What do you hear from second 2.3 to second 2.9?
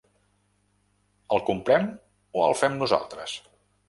o el fem